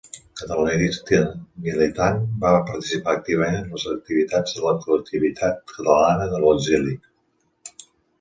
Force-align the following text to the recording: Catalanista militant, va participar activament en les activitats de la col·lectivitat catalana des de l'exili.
Catalanista 0.39 1.17
militant, 1.65 2.15
va 2.45 2.53
participar 2.69 3.13
activament 3.19 3.57
en 3.57 3.67
les 3.75 3.85
activitats 3.91 4.55
de 4.55 4.63
la 4.69 4.73
col·lectivitat 4.87 5.61
catalana 5.75 6.19
des 6.25 6.33
de 6.33 6.41
l'exili. 6.47 6.95